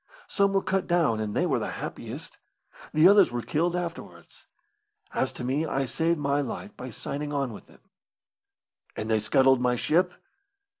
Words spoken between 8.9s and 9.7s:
"And they scuttled